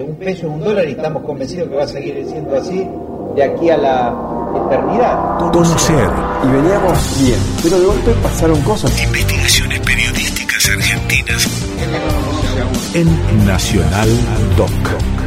un 0.00 0.16
peso, 0.16 0.48
un 0.48 0.60
dólar 0.60 0.88
y 0.88 0.92
estamos 0.92 1.22
convencidos 1.22 1.68
que 1.68 1.76
va 1.76 1.84
a 1.84 1.88
seguir 1.88 2.26
siendo 2.28 2.56
así 2.56 2.84
de 3.36 3.44
aquí 3.44 3.70
a 3.70 3.76
la 3.76 4.14
eternidad. 4.66 5.38
Conocer. 5.38 6.08
Y 6.42 6.46
veníamos 6.48 7.20
bien, 7.20 7.38
pero 7.62 7.78
de 7.78 7.86
golpe 7.86 8.10
pasaron 8.22 8.60
cosas. 8.62 9.02
Investigaciones 9.02 9.80
periodísticas 9.80 10.68
argentinas. 10.68 11.48
En 12.94 13.46
Nacional 13.46 14.08
Doc. 14.56 14.70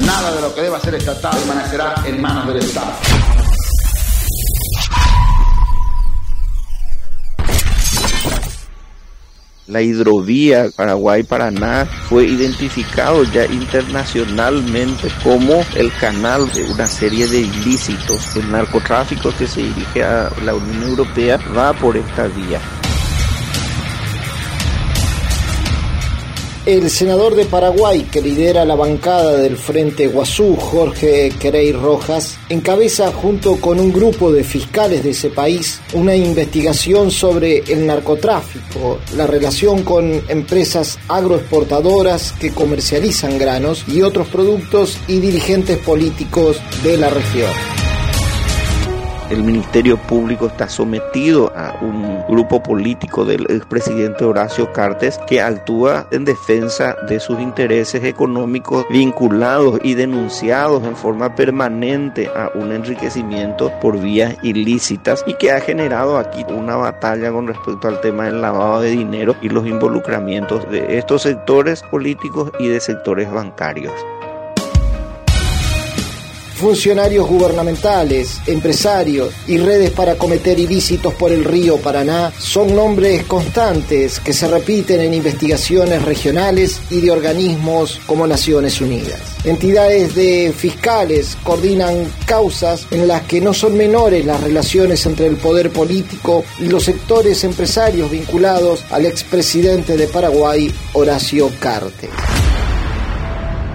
Nada 0.06 0.36
de 0.36 0.42
lo 0.42 0.54
que 0.54 0.62
deba 0.62 0.80
ser 0.80 0.96
estatal 0.96 1.38
permanecerá 1.38 1.96
en 2.06 2.22
manos 2.22 2.48
del 2.48 2.58
Estado. 2.58 2.92
La 9.68 9.82
hidrovía 9.82 10.70
Paraguay-Paraná 10.74 11.86
fue 12.08 12.26
identificado 12.26 13.24
ya 13.26 13.46
internacionalmente 13.46 15.10
como 15.22 15.62
el 15.76 15.92
canal 16.00 16.50
de 16.54 16.64
una 16.72 16.88
serie 16.88 17.28
de 17.28 17.42
ilícitos. 17.42 18.38
El 18.38 18.50
narcotráfico 18.50 19.34
que 19.38 19.46
se 19.46 19.64
dirige 19.64 20.04
a 20.04 20.32
la 20.46 20.56
Unión 20.56 20.84
Europea 20.84 21.38
va 21.54 21.74
por 21.74 21.98
esta 21.98 22.28
vía. 22.28 22.62
El 26.68 26.90
senador 26.90 27.34
de 27.36 27.46
Paraguay 27.46 28.02
que 28.12 28.22
lidera 28.22 28.66
la 28.66 28.76
bancada 28.76 29.38
del 29.38 29.56
Frente 29.56 30.08
Guazú, 30.08 30.58
Jorge 30.58 31.32
Querey 31.40 31.72
Rojas, 31.72 32.38
encabeza 32.50 33.10
junto 33.14 33.56
con 33.56 33.80
un 33.80 33.94
grupo 33.94 34.34
de 34.34 34.44
fiscales 34.44 35.02
de 35.02 35.12
ese 35.12 35.30
país 35.30 35.80
una 35.94 36.14
investigación 36.14 37.10
sobre 37.10 37.60
el 37.60 37.88
narcotráfico, 37.88 39.00
la 39.16 39.26
relación 39.26 39.84
con 39.84 40.22
empresas 40.28 41.00
agroexportadoras 41.08 42.34
que 42.34 42.52
comercializan 42.52 43.38
granos 43.38 43.86
y 43.88 44.02
otros 44.02 44.28
productos 44.28 44.98
y 45.08 45.22
dirigentes 45.22 45.78
políticos 45.78 46.58
de 46.84 46.98
la 46.98 47.10
región 47.10 47.77
el 49.30 49.44
Ministerio 49.44 49.98
Público 49.98 50.48
está 50.48 50.70
sometido 50.70 51.52
a 51.56 51.76
un 51.82 52.24
grupo 52.30 52.64
político 52.64 53.26
del 53.26 53.46
expresidente 53.50 54.24
Horacio 54.24 54.72
Cartes 54.72 55.20
que 55.28 55.42
actúa 55.42 56.08
en 56.12 56.24
defensa 56.24 56.96
de 57.08 57.20
sus 57.20 57.40
intereses 57.40 58.04
económicos 58.04 58.86
vinculados 58.90 59.80
y 59.84 59.96
denunciados 59.96 60.84
en 60.84 60.96
forma 60.96 61.36
permanente 61.36 62.28
a 62.28 62.52
un 62.56 62.72
enriquecimiento 62.72 63.72
por 63.82 64.00
vías 64.00 64.36
ilícitas 64.44 65.24
y 65.28 65.34
que 65.34 65.52
ha 65.52 65.60
generado 65.60 66.18
aquí 66.18 66.46
una 66.50 66.78
batalla 66.78 67.32
con 67.32 67.48
respecto 67.48 67.88
al 67.88 68.00
tema 68.02 68.26
del 68.26 68.42
lavado 68.42 68.82
de 68.82 68.92
dinero 68.92 69.36
y 69.42 69.50
los 69.50 69.68
involucramientos 69.68 70.70
de 70.72 70.98
estos 70.98 71.24
sectores 71.24 71.84
políticos 71.84 72.52
y 72.60 72.68
de 72.68 72.80
sectores 72.80 73.30
bancarios 73.32 73.94
funcionarios 76.58 77.28
gubernamentales, 77.28 78.42
empresarios 78.48 79.34
y 79.48 79.58
redes 79.58 79.92
para 79.92 80.16
cometer 80.16 80.60
ilícitos 80.60 81.14
por 81.14 81.32
el 81.32 81.46
río 81.46 81.78
Paraná 81.78 82.34
son 82.38 82.76
nombres 82.76 83.24
constantes 83.24 84.20
que 84.20 84.34
se 84.34 84.48
repiten 84.48 85.00
en 85.02 85.14
investigaciones 85.14 86.02
regionales 86.02 86.82
y 86.90 87.02
de 87.02 87.12
organismos 87.12 88.02
como 88.06 88.28
Naciones 88.28 88.82
Unidas. 88.82 89.20
Entidades 89.44 90.16
de 90.16 90.54
fiscales 90.56 91.38
coordinan 91.44 92.12
causas 92.26 92.88
en 92.92 93.08
las 93.08 93.22
que 93.24 93.40
no 93.40 93.54
son 93.54 93.78
menores 93.78 94.26
las 94.26 94.42
relaciones 94.42 95.06
entre 95.06 95.28
el 95.28 95.38
poder 95.38 95.72
político 95.72 96.44
y 96.60 96.66
los 96.66 96.84
sectores 96.84 97.44
empresarios 97.44 98.10
vinculados 98.10 98.84
al 98.90 99.06
expresidente 99.06 99.96
de 99.96 100.08
Paraguay, 100.08 100.74
Horacio 100.94 101.52
Cartes. 101.60 102.10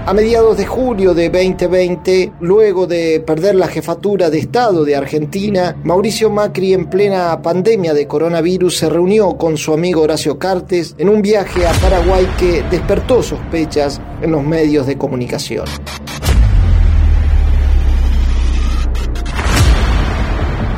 A 0.04 0.14
mediados 0.14 0.56
de 0.56 0.66
julio 0.66 1.14
de 1.14 1.30
2020, 1.30 2.32
luego 2.40 2.88
de 2.88 3.22
perder 3.24 3.54
la 3.54 3.68
jefatura 3.68 4.30
de 4.30 4.38
Estado 4.40 4.84
de 4.84 4.96
Argentina, 4.96 5.76
Mauricio 5.84 6.28
Macri 6.28 6.74
en 6.74 6.86
plena 6.86 7.40
pandemia 7.40 7.94
de 7.94 8.08
coronavirus 8.08 8.78
se 8.78 8.90
reunió 8.90 9.38
con 9.38 9.56
su 9.56 9.72
amigo 9.72 10.02
Horacio 10.02 10.40
Cartes 10.40 10.96
en 10.98 11.08
un 11.08 11.22
viaje 11.22 11.68
a 11.68 11.72
Paraguay 11.74 12.26
que 12.36 12.64
despertó 12.68 13.22
sospechas 13.22 14.00
en 14.20 14.32
los 14.32 14.42
medios 14.42 14.88
de 14.88 14.98
comunicación. 14.98 15.66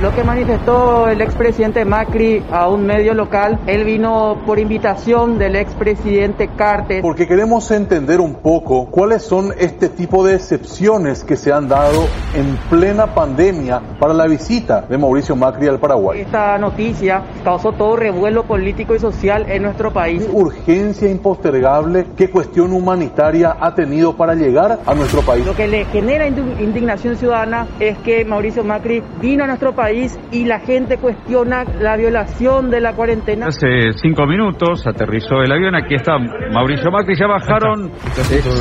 Lo 0.03 0.15
que 0.15 0.25
manifestó 0.25 1.09
el 1.09 1.21
expresidente 1.21 1.85
Macri 1.85 2.43
a 2.51 2.69
un 2.69 2.85
medio 2.85 3.15
local, 3.15 3.61
él 3.67 3.85
vino 3.85 4.43
por 4.45 4.59
invitación 4.59 5.39
del 5.39 5.55
expresidente 5.55 6.49
Cartes. 6.49 7.01
Porque 7.01 7.29
queremos 7.29 7.71
entender 7.71 8.21
un 8.21 8.35
poco 8.35 8.87
cuáles 8.91 9.23
son 9.23 9.55
este 9.57 9.89
tipo 9.89 10.27
de 10.27 10.35
excepciones 10.35 11.23
que 11.23 11.37
se 11.37 11.53
han 11.53 11.69
dado 11.69 12.07
en 12.35 12.57
plena 12.69 13.15
pandemia 13.15 13.81
para 14.01 14.13
la 14.13 14.27
visita 14.27 14.83
de 14.83 14.99
Mauricio 14.99 15.37
Macri 15.37 15.69
al 15.69 15.79
Paraguay. 15.79 16.23
Esta 16.23 16.59
noticia 16.59 17.23
causó 17.45 17.73
todo 17.73 17.95
revuelo 17.97 18.43
político 18.45 18.97
y 18.97 18.99
social 18.99 19.47
en 19.49 19.63
nuestro 19.63 19.93
país. 19.93 20.25
¿Qué 20.25 20.31
urgencia 20.31 21.09
impostergable, 21.09 22.07
qué 22.17 22.29
cuestión 22.29 22.73
humanitaria 22.73 23.57
ha 23.61 23.75
tenido 23.75 24.17
para 24.17 24.35
llegar 24.35 24.81
a 24.85 24.95
nuestro 24.95 25.23
país? 25.23 25.47
Lo 25.47 25.55
que 25.55 25.69
le 25.69 25.85
genera 25.87 26.27
indignación 26.27 27.17
ciudadana 27.17 27.69
es 27.79 27.97
que 27.99 28.25
Mauricio 28.25 28.65
Macri 28.65 29.01
vino 29.21 29.45
a 29.45 29.47
nuestro 29.47 29.73
país 29.73 29.84
y 29.91 30.45
la 30.45 30.61
gente 30.61 30.99
cuestiona 30.99 31.65
la 31.81 31.97
violación 31.97 32.71
de 32.71 32.81
la 32.81 32.95
cuarentena. 32.95 33.47
Hace 33.47 33.93
cinco 33.95 34.27
minutos 34.27 34.87
aterrizó 34.87 35.43
el 35.43 35.53
avión, 35.53 35.75
aquí 35.75 35.95
está 35.95 36.19
Mauricio 36.19 36.91
Macri, 36.91 37.15
ya 37.17 37.27
bajaron 37.27 37.93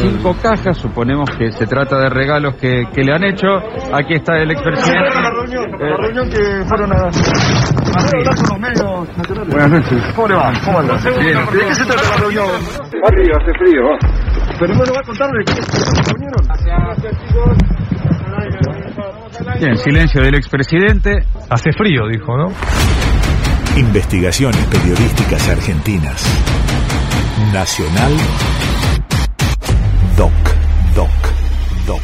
cinco 0.02 0.36
cajas, 0.42 0.78
suponemos 0.78 1.30
que 1.38 1.52
se 1.52 1.66
trata 1.68 2.00
de 2.00 2.10
regalos 2.10 2.56
que, 2.56 2.84
que 2.94 3.04
le 3.04 3.14
han 3.14 3.24
hecho. 3.24 3.48
Aquí 3.94 4.16
está 4.16 4.38
el 4.38 4.52
expresidente. 4.52 5.10
La 5.22 5.30
reunión, 5.30 5.72
la 5.80 5.98
reunión 5.98 6.30
que 6.30 6.66
fueron 6.68 6.92
a... 6.94 7.10
Buenas 9.50 9.70
noches. 9.70 10.14
¿Cómo 10.16 10.28
le 10.28 10.36
va? 10.36 10.52
¿Cómo 10.66 10.80
anda? 10.80 10.96
Bien. 11.20 11.38
¿De 11.52 11.60
qué 11.60 11.76
se 11.76 11.86
trata 11.86 12.10
la 12.10 12.18
reunión? 12.18 12.50
Hace 12.50 12.98
frío, 13.08 13.34
hace 13.40 13.54
frío. 13.60 13.84
Pero 14.60 14.74
no 14.74 14.84
lo 14.84 14.94
va 14.94 15.00
a 15.00 15.04
contar 15.06 15.30
de 15.32 15.44
qué 15.46 15.62
se 15.62 16.14
reunieron. 16.14 16.44
Bien, 19.60 19.78
silencio 19.78 20.22
del 20.22 20.36
expresidente. 20.36 21.12
Hace 21.50 21.72
frío, 21.72 22.08
dijo, 22.08 22.36
¿no? 22.38 22.52
Investigaciones 23.78 24.66
periodísticas 24.68 25.50
argentinas. 25.50 26.24
Nacional 27.54 28.14
Doc. 30.18 30.32
Doc. 30.32 30.53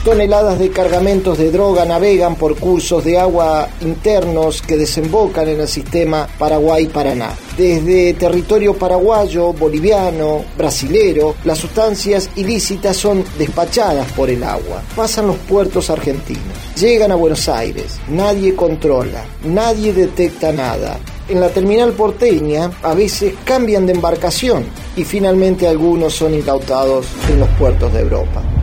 Toneladas 0.03 0.59
de 0.59 0.71
cargamentos 0.71 1.37
de 1.37 1.51
droga 1.51 1.85
navegan 1.85 2.35
por 2.35 2.57
cursos 2.57 3.03
de 3.05 3.17
agua 3.17 3.69
internos 3.79 4.61
que 4.61 4.75
desembocan 4.75 5.47
en 5.47 5.61
el 5.61 5.67
sistema 5.67 6.27
Paraguay-Paraná. 6.37 7.31
Desde 7.57 8.13
territorio 8.13 8.77
paraguayo, 8.77 9.53
boliviano, 9.53 10.43
brasilero, 10.57 11.35
las 11.45 11.59
sustancias 11.59 12.29
ilícitas 12.35 12.97
son 12.97 13.23
despachadas 13.37 14.11
por 14.11 14.29
el 14.29 14.43
agua. 14.43 14.81
Pasan 14.95 15.27
los 15.27 15.37
puertos 15.37 15.89
argentinos. 15.89 16.43
Llegan 16.79 17.11
a 17.11 17.15
Buenos 17.15 17.47
Aires. 17.47 17.99
Nadie 18.09 18.55
controla. 18.55 19.23
Nadie 19.45 19.93
detecta 19.93 20.51
nada. 20.51 20.99
En 21.29 21.39
la 21.39 21.49
terminal 21.49 21.93
porteña 21.93 22.71
a 22.81 22.93
veces 22.93 23.33
cambian 23.45 23.85
de 23.85 23.93
embarcación 23.93 24.65
y 24.97 25.03
finalmente 25.03 25.67
algunos 25.67 26.15
son 26.15 26.33
incautados 26.33 27.05
en 27.29 27.39
los 27.39 27.49
puertos 27.49 27.93
de 27.93 28.01
Europa 28.01 28.58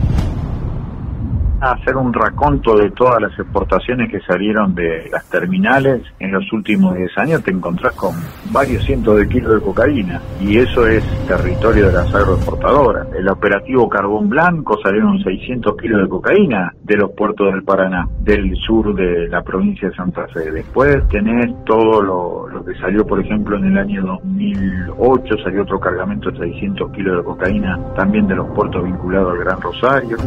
hacer 1.61 1.95
un 1.95 2.13
raconto 2.13 2.77
de 2.77 2.91
todas 2.91 3.21
las 3.21 3.31
exportaciones 3.39 4.11
que 4.11 4.19
salieron 4.21 4.75
de 4.75 5.09
las 5.11 5.25
terminales 5.29 6.01
en 6.19 6.31
los 6.31 6.51
últimos 6.53 6.95
10 6.95 7.17
años, 7.17 7.43
te 7.43 7.51
encontrás 7.51 7.93
con 7.93 8.13
varios 8.51 8.83
cientos 8.83 9.17
de 9.17 9.27
kilos 9.27 9.55
de 9.55 9.61
cocaína 9.61 10.21
y 10.39 10.57
eso 10.57 10.87
es 10.87 11.03
territorio 11.27 11.87
de 11.87 11.93
las 11.93 12.13
agroexportadoras. 12.13 13.07
El 13.13 13.27
operativo 13.29 13.89
Carbón 13.89 14.29
Blanco 14.29 14.79
salieron 14.81 15.19
600 15.19 15.75
kilos 15.77 16.01
de 16.01 16.09
cocaína 16.09 16.73
de 16.83 16.97
los 16.97 17.11
puertos 17.11 17.51
del 17.51 17.63
Paraná, 17.63 18.07
del 18.19 18.55
sur 18.55 18.93
de 18.95 19.27
la 19.27 19.41
provincia 19.41 19.89
de 19.89 19.95
Santa 19.95 20.27
Fe. 20.27 20.51
Después 20.51 21.07
tenés 21.09 21.53
todo 21.65 22.01
lo, 22.01 22.47
lo 22.47 22.63
que 22.63 22.75
salió, 22.75 23.05
por 23.05 23.19
ejemplo, 23.19 23.57
en 23.57 23.65
el 23.65 23.77
año 23.77 24.03
2008, 24.05 25.35
salió 25.43 25.63
otro 25.63 25.79
cargamento 25.79 26.31
de 26.31 26.39
600 26.39 26.91
kilos 26.91 27.17
de 27.17 27.23
cocaína 27.23 27.79
también 27.95 28.27
de 28.27 28.35
los 28.35 28.47
puertos 28.49 28.83
vinculados 28.83 29.33
al 29.33 29.39
Gran 29.39 29.61
Rosario. 29.61 30.17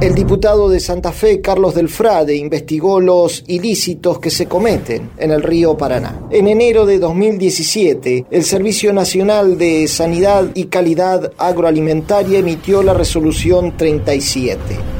El 0.00 0.14
diputado 0.14 0.68
de 0.68 0.78
Santa 0.78 1.10
Fe, 1.10 1.40
Carlos 1.40 1.74
del 1.74 1.88
Frade, 1.88 2.36
investigó 2.36 3.00
los 3.00 3.42
ilícitos 3.48 4.20
que 4.20 4.30
se 4.30 4.46
cometen 4.46 5.10
en 5.18 5.32
el 5.32 5.42
río 5.42 5.76
Paraná. 5.76 6.20
En 6.30 6.46
enero 6.46 6.86
de 6.86 7.00
2017, 7.00 8.26
el 8.30 8.44
Servicio 8.44 8.92
Nacional 8.92 9.58
de 9.58 9.88
Sanidad 9.88 10.52
y 10.54 10.66
Calidad 10.66 11.32
Agroalimentaria 11.36 12.38
emitió 12.38 12.84
la 12.84 12.94
resolución 12.94 13.76
37 13.76 14.97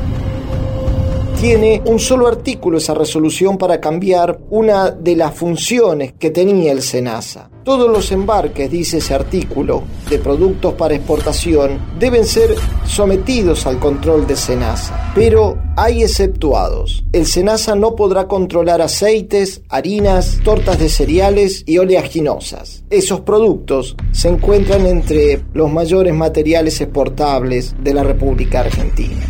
Tiene 1.40 1.80
un 1.84 2.00
solo 2.00 2.26
artículo 2.26 2.78
esa 2.78 2.94
resolución 2.94 3.58
para 3.58 3.80
cambiar 3.80 4.40
una 4.50 4.90
de 4.90 5.14
las 5.14 5.36
funciones 5.36 6.14
que 6.18 6.30
tenía 6.30 6.72
el 6.72 6.82
SENASA. 6.82 7.48
Todos 7.62 7.88
los 7.88 8.10
embarques, 8.10 8.68
dice 8.68 8.98
ese 8.98 9.14
artículo, 9.14 9.84
de 10.10 10.18
productos 10.18 10.74
para 10.74 10.96
exportación 10.96 11.78
deben 11.96 12.24
ser 12.24 12.56
sometidos 12.84 13.66
al 13.66 13.78
control 13.78 14.26
de 14.26 14.34
SENASA. 14.34 15.12
Pero 15.14 15.56
hay 15.76 16.02
exceptuados. 16.02 17.04
El 17.12 17.24
SENASA 17.24 17.76
no 17.76 17.94
podrá 17.94 18.26
controlar 18.26 18.82
aceites, 18.82 19.62
harinas, 19.68 20.40
tortas 20.42 20.80
de 20.80 20.88
cereales 20.88 21.62
y 21.66 21.78
oleaginosas. 21.78 22.82
Esos 22.90 23.20
productos 23.20 23.94
se 24.10 24.28
encuentran 24.28 24.86
entre 24.86 25.44
los 25.52 25.70
mayores 25.70 26.14
materiales 26.14 26.80
exportables 26.80 27.76
de 27.80 27.94
la 27.94 28.02
República 28.02 28.58
Argentina. 28.58 29.27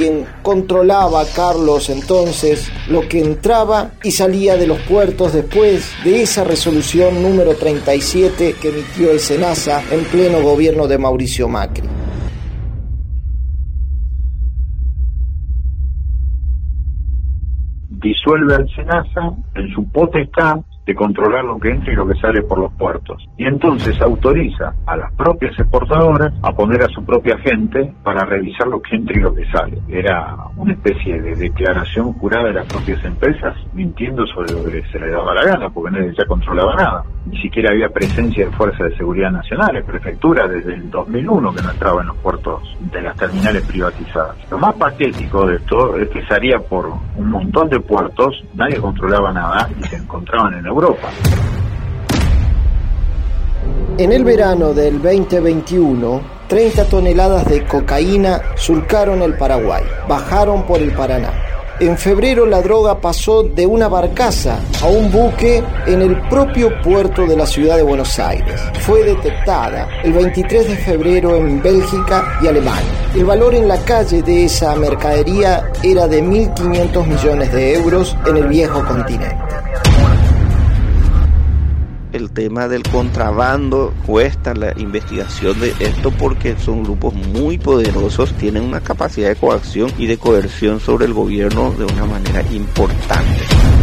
Quien 0.00 0.24
controlaba 0.40 1.24
Carlos 1.36 1.90
entonces 1.90 2.72
lo 2.88 3.06
que 3.06 3.20
entraba 3.20 3.90
y 4.02 4.12
salía 4.12 4.56
de 4.56 4.66
los 4.66 4.78
puertos 4.78 5.34
después 5.34 5.92
de 6.04 6.22
esa 6.22 6.42
resolución 6.42 7.22
número 7.22 7.54
37 7.54 8.54
que 8.58 8.68
emitió 8.70 9.10
el 9.10 9.20
SENASA 9.20 9.82
en 9.90 10.04
pleno 10.06 10.40
gobierno 10.40 10.88
de 10.88 10.96
Mauricio 10.96 11.48
Macri. 11.48 11.86
Disuelve 17.90 18.54
al 18.54 18.70
SENASA 18.74 19.34
en 19.54 19.74
su 19.74 19.86
potestad 19.90 20.60
de 20.86 20.94
controlar 20.94 21.44
lo 21.44 21.58
que 21.58 21.70
entra 21.70 21.92
y 21.92 21.96
lo 21.96 22.06
que 22.06 22.18
sale 22.20 22.42
por 22.42 22.58
los 22.58 22.72
puertos. 22.72 23.26
Y 23.36 23.46
entonces 23.46 24.00
autoriza 24.00 24.74
a 24.86 24.96
las 24.96 25.12
propias 25.12 25.58
exportadoras 25.58 26.32
a 26.42 26.52
poner 26.52 26.82
a 26.82 26.88
su 26.88 27.04
propia 27.04 27.38
gente 27.38 27.92
para 28.02 28.24
revisar 28.24 28.66
lo 28.66 28.80
que 28.80 28.96
entra 28.96 29.16
y 29.16 29.20
lo 29.20 29.34
que 29.34 29.44
sale. 29.50 29.78
Era 29.88 30.36
una 30.56 30.72
especie 30.72 31.20
de 31.20 31.36
declaración 31.36 32.12
jurada 32.14 32.48
de 32.48 32.54
las 32.54 32.66
propias 32.66 33.04
empresas 33.04 33.56
mintiendo 33.72 34.26
sobre 34.26 34.52
lo 34.52 34.64
que 34.64 34.82
se 34.90 34.98
le 34.98 35.10
daba 35.10 35.34
la 35.34 35.44
gana, 35.44 35.70
porque 35.70 35.90
nadie 35.90 36.14
ya 36.16 36.26
controlaba 36.26 36.74
nada. 36.74 37.04
Ni 37.26 37.40
siquiera 37.40 37.70
había 37.70 37.88
presencia 37.88 38.46
de 38.46 38.52
fuerzas 38.52 38.90
de 38.90 38.96
seguridad 38.96 39.30
nacionales, 39.30 39.84
prefectura 39.84 40.48
desde 40.48 40.74
el 40.74 40.90
2001 40.90 41.54
que 41.54 41.62
no 41.62 41.70
entraba 41.70 42.00
en 42.00 42.08
los 42.08 42.16
puertos 42.16 42.76
de 42.80 43.02
las 43.02 43.16
terminales 43.16 43.62
privatizadas. 43.66 44.36
Lo 44.50 44.58
más 44.58 44.74
patético 44.74 45.46
de 45.46 45.56
esto 45.56 45.96
es 45.96 46.08
que 46.08 46.24
salía 46.26 46.58
por 46.58 46.86
un 46.88 47.30
montón 47.30 47.68
de 47.68 47.78
puertos, 47.80 48.42
nadie 48.54 48.78
controlaba 48.78 49.32
nada 49.32 49.68
y 49.78 49.82
se 49.84 49.96
encontraban 49.96 50.54
en 50.54 50.66
Europa. 50.70 51.08
En 53.98 54.12
el 54.12 54.24
verano 54.24 54.72
del 54.72 55.02
2021, 55.02 56.22
30 56.48 56.84
toneladas 56.86 57.46
de 57.46 57.66
cocaína 57.66 58.40
surcaron 58.56 59.20
el 59.20 59.36
Paraguay, 59.36 59.84
bajaron 60.08 60.62
por 60.62 60.80
el 60.80 60.92
Paraná. 60.92 61.32
En 61.80 61.96
febrero 61.96 62.44
la 62.44 62.60
droga 62.60 63.00
pasó 63.00 63.42
de 63.42 63.66
una 63.66 63.88
barcaza 63.88 64.58
a 64.82 64.86
un 64.86 65.10
buque 65.10 65.62
en 65.86 66.02
el 66.02 66.20
propio 66.28 66.70
puerto 66.82 67.26
de 67.26 67.36
la 67.36 67.46
ciudad 67.46 67.76
de 67.76 67.82
Buenos 67.82 68.18
Aires. 68.18 68.60
Fue 68.80 69.02
detectada 69.02 69.88
el 70.02 70.12
23 70.12 70.68
de 70.68 70.76
febrero 70.76 71.36
en 71.36 71.62
Bélgica 71.62 72.38
y 72.42 72.48
Alemania. 72.48 73.10
El 73.14 73.24
valor 73.24 73.54
en 73.54 73.66
la 73.66 73.78
calle 73.78 74.22
de 74.22 74.44
esa 74.44 74.76
mercadería 74.76 75.70
era 75.82 76.06
de 76.06 76.22
1.500 76.22 77.06
millones 77.06 77.52
de 77.52 77.74
euros 77.74 78.16
en 78.26 78.36
el 78.36 78.48
viejo 78.48 78.84
continente 78.84 79.49
el 82.12 82.30
tema 82.30 82.68
del 82.68 82.82
contrabando 82.82 83.92
cuesta 84.06 84.54
la 84.54 84.72
investigación 84.78 85.58
de 85.60 85.74
esto 85.80 86.10
porque 86.10 86.56
son 86.58 86.82
grupos 86.82 87.14
muy 87.14 87.58
poderosos, 87.58 88.32
tienen 88.34 88.62
una 88.64 88.80
capacidad 88.80 89.28
de 89.28 89.36
coacción 89.36 89.90
y 89.98 90.06
de 90.06 90.18
coerción 90.18 90.80
sobre 90.80 91.06
el 91.06 91.14
gobierno 91.14 91.72
de 91.72 91.84
una 91.84 92.04
manera 92.04 92.42
importante. 92.52 93.79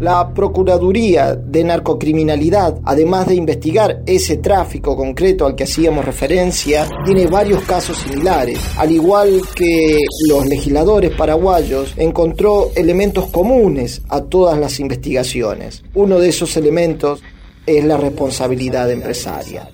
La 0.00 0.32
Procuraduría 0.32 1.34
de 1.34 1.62
Narcocriminalidad, 1.62 2.78
además 2.84 3.26
de 3.26 3.34
investigar 3.34 4.02
ese 4.06 4.38
tráfico 4.38 4.96
concreto 4.96 5.44
al 5.44 5.54
que 5.54 5.64
hacíamos 5.64 6.06
referencia, 6.06 6.88
tiene 7.04 7.26
varios 7.26 7.62
casos 7.64 7.98
similares. 7.98 8.58
Al 8.78 8.92
igual 8.92 9.42
que 9.54 9.98
los 10.26 10.46
legisladores 10.46 11.10
paraguayos, 11.10 11.92
encontró 11.98 12.70
elementos 12.74 13.26
comunes 13.26 14.00
a 14.08 14.22
todas 14.22 14.58
las 14.58 14.80
investigaciones. 14.80 15.82
Uno 15.94 16.18
de 16.18 16.30
esos 16.30 16.56
elementos 16.56 17.22
es 17.66 17.84
la 17.84 17.98
responsabilidad 17.98 18.90
empresaria. 18.90 19.68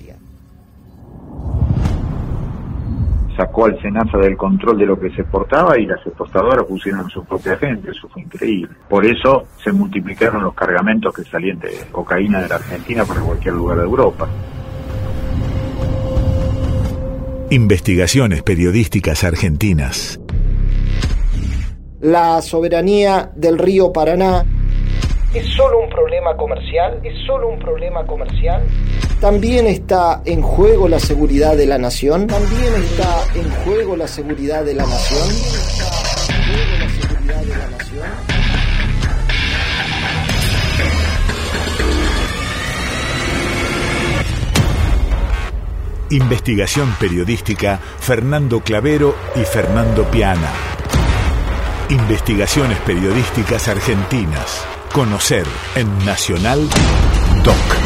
Sacó 3.36 3.66
al 3.66 3.80
Senasa 3.80 4.18
del 4.18 4.36
control 4.36 4.78
de 4.78 4.86
lo 4.86 4.98
que 4.98 5.10
se 5.10 5.22
exportaba 5.22 5.78
y 5.78 5.86
las 5.86 6.04
exportadoras 6.06 6.64
pusieron 6.64 7.08
su 7.10 7.24
propia 7.24 7.56
gente, 7.56 7.90
eso 7.90 8.08
fue 8.08 8.22
increíble. 8.22 8.74
Por 8.88 9.04
eso 9.04 9.46
se 9.62 9.72
multiplicaron 9.72 10.42
los 10.42 10.54
cargamentos 10.54 11.14
que 11.14 11.22
salían 11.24 11.58
de 11.58 11.70
cocaína 11.92 12.42
de 12.42 12.48
la 12.48 12.54
Argentina 12.56 13.04
para 13.04 13.20
cualquier 13.20 13.54
lugar 13.54 13.78
de 13.78 13.84
Europa. 13.84 14.28
Investigaciones 17.50 18.42
periodísticas 18.42 19.22
argentinas. 19.22 20.20
La 22.00 22.42
soberanía 22.42 23.30
del 23.36 23.58
río 23.58 23.92
Paraná 23.92 24.44
¿Es 25.36 25.52
solo 25.54 25.80
un 25.80 25.90
problema 25.90 26.34
comercial? 26.34 26.98
¿Es 27.04 27.12
solo 27.26 27.48
un 27.50 27.58
problema 27.58 28.06
comercial? 28.06 28.62
También 29.20 29.66
está 29.66 30.22
en 30.24 30.40
juego 30.40 30.88
la 30.88 30.98
seguridad 30.98 31.54
de 31.54 31.66
la 31.66 31.76
nación. 31.76 32.26
También 32.26 32.72
está 32.74 33.22
en 33.34 33.50
juego 33.62 33.96
la 33.96 34.08
seguridad 34.08 34.64
de 34.64 34.72
la 34.72 34.84
nación. 34.84 35.28
Investigación 46.08 46.94
periodística 46.98 47.78
Fernando 47.98 48.60
Clavero 48.60 49.14
y 49.34 49.40
Fernando 49.40 50.04
Piana. 50.04 50.50
Investigaciones 51.90 52.78
periodísticas 52.78 53.68
argentinas. 53.68 54.75
Conocer 54.92 55.46
en 55.74 56.04
Nacional 56.04 56.68
Doc. 57.44 57.85